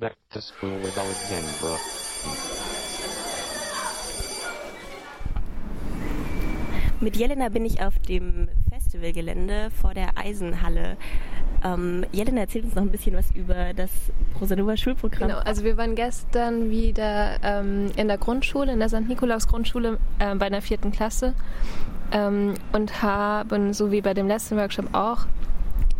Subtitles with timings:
[0.00, 1.76] Back to School with Alexandra.
[7.00, 10.96] Mit Jelena bin ich auf dem Festivalgelände vor der Eisenhalle.
[11.64, 13.90] Ähm, Jelena erzählt uns noch ein bisschen was über das
[14.34, 15.30] Prosanova Schulprogramm.
[15.30, 19.08] Genau, also wir waren gestern wieder ähm, in der Grundschule, in der St.
[19.08, 21.34] Nikolaus Grundschule äh, bei einer vierten Klasse
[22.12, 25.26] ähm, und haben, so wie bei dem letzten Workshop auch,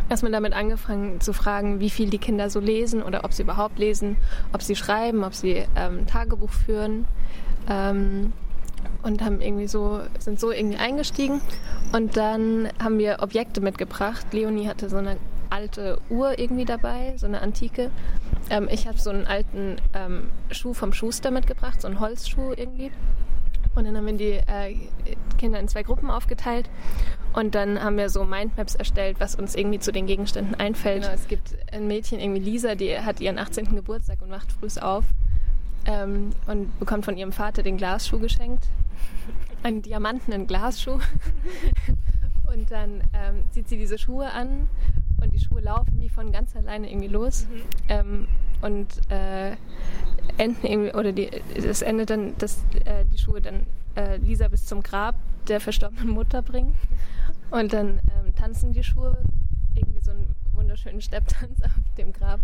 [0.09, 3.79] erstmal damit angefangen zu fragen, wie viel die Kinder so lesen oder ob sie überhaupt
[3.79, 4.17] lesen,
[4.53, 7.05] ob sie schreiben, ob sie ähm, Tagebuch führen.
[7.69, 8.33] Ähm,
[9.01, 11.41] und haben irgendwie so, sind so irgendwie eingestiegen.
[11.93, 14.25] Und dann haben wir Objekte mitgebracht.
[14.31, 15.17] Leonie hatte so eine
[15.49, 17.91] alte Uhr irgendwie dabei, so eine antike.
[18.49, 22.91] Ähm, ich habe so einen alten ähm, Schuh vom Schuster mitgebracht, so einen Holzschuh irgendwie.
[23.79, 24.75] Und dann haben wir die äh,
[25.37, 26.69] Kinder in zwei Gruppen aufgeteilt.
[27.33, 31.03] Und dann haben wir so Mindmaps erstellt, was uns irgendwie zu den Gegenständen einfällt.
[31.03, 33.75] Genau, es gibt ein Mädchen, irgendwie Lisa, die hat ihren 18.
[33.75, 35.05] Geburtstag und wacht früh auf
[35.85, 38.65] ähm, und bekommt von ihrem Vater den Glasschuh geschenkt.
[39.63, 40.99] Einen diamantenen Glasschuh.
[42.53, 44.67] und dann ähm, zieht sie diese Schuhe an
[45.21, 47.47] und die Schuhe laufen wie von ganz alleine irgendwie los.
[47.49, 47.61] Mhm.
[47.87, 48.27] Ähm,
[48.61, 49.55] und äh,
[50.39, 51.13] enden irgendwie, oder
[51.55, 55.15] es endet dann, dass äh, die Schuhe dann äh, Lisa bis zum Grab
[55.47, 56.75] der verstorbenen Mutter bringen.
[57.51, 59.17] Und dann ähm, tanzen die Schuhe
[59.75, 62.39] irgendwie so einen wunderschönen Stepptanz auf dem Grab.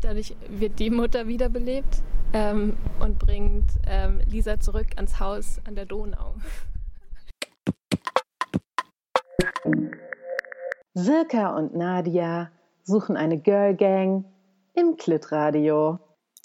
[0.00, 2.02] Dadurch wird die Mutter wiederbelebt
[2.32, 6.34] ähm, und bringt ähm, Lisa zurück ans Haus an der Donau.
[10.94, 12.50] Silka und Nadia
[12.82, 14.24] suchen eine Girl Gang
[14.74, 15.98] im Klitradio.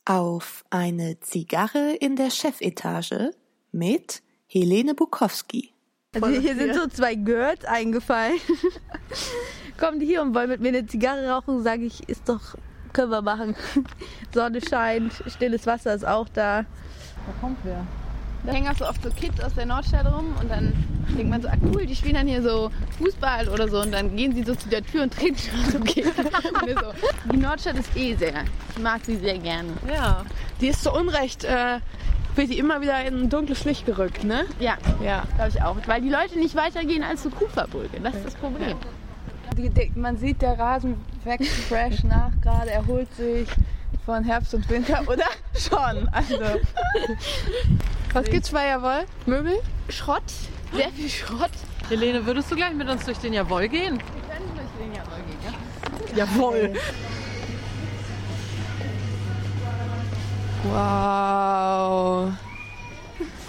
[0.09, 3.33] Auf eine Zigarre in der Chefetage
[3.73, 5.73] mit Helene Bukowski.
[6.13, 8.39] Also hier sind so zwei Girls eingefallen.
[9.77, 12.55] Kommen die hier und wollen mit mir eine Zigarre rauchen, sage ich, ist doch,
[12.93, 13.57] können wir machen.
[14.33, 16.61] Sonne scheint, stilles Wasser ist auch da.
[16.61, 16.67] Da
[17.41, 17.85] kommt wer.
[18.45, 20.73] Da hängen auch so oft so Kids aus der Nordstadt rum und dann
[21.17, 24.15] denkt man so, ah cool, die spielen dann hier so Fußball oder so und dann
[24.15, 26.05] gehen sie so zu der Tür und treten schon okay.
[26.05, 27.31] und so.
[27.31, 28.43] Die Nordstadt ist eh sehr,
[28.75, 29.69] ich mag sie sehr gerne.
[29.93, 30.25] Ja,
[30.61, 31.79] die ist zu Unrecht, äh,
[32.35, 34.45] wird die immer wieder in ein dunkles Licht gerückt, ne?
[34.59, 35.23] Ja, ja.
[35.35, 35.75] glaube ich auch.
[35.87, 38.77] Weil die Leute nicht weitergehen als zur Kuferbrücke, das ist das Problem.
[39.57, 43.47] Die, die, man sieht, der Rasen wächst fresh nach gerade, erholt sich
[44.05, 45.25] von Herbst und Winter, oder?
[45.55, 46.35] Schon, also.
[48.17, 49.05] Was gibt's bei Jawoll?
[49.27, 49.59] Möbel?
[49.89, 50.23] Schrott,
[50.73, 51.51] sehr viel Schrott.
[51.87, 53.99] Helene, würdest du gleich mit uns durch den Jawoll gehen?
[53.99, 56.25] Wir können durch den Jawoll gehen, ja?
[56.25, 56.73] Jawoll.
[60.63, 62.31] Wow.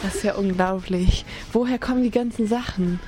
[0.02, 1.24] Das ist ja unglaublich.
[1.54, 3.00] Woher kommen die ganzen Sachen?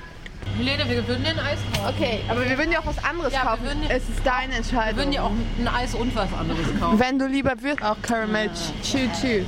[0.57, 1.93] Helene, wir würden dir ein Eis kaufen.
[1.95, 3.63] Okay, aber wir würden ja auch was anderes Ja, kaufen.
[3.63, 4.87] würden- es ist deine Entscheidung.
[4.97, 6.99] Wir würden dir auch ein Eis und was anderes kaufen.
[6.99, 8.49] Wenn du lieber würdest, auch Caramel
[8.83, 9.45] Choo Choo.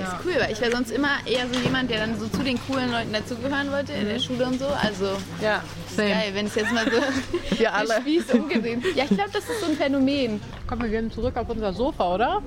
[0.00, 2.42] Das ist cool, weil ich war sonst immer eher so jemand, der dann so zu
[2.42, 4.66] den coolen Leuten dazugehören wollte, in der Schule und so.
[4.66, 5.62] Also Ja,
[5.96, 7.00] geil, wenn es jetzt mal so
[7.58, 8.00] wir alle.
[8.00, 8.82] Spieß umgesehen.
[8.94, 10.40] Ja, ich glaube, das ist so ein Phänomen.
[10.66, 12.42] Komm, wir gehen zurück auf unser Sofa, oder?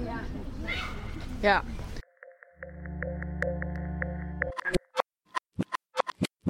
[1.41, 1.61] Ja.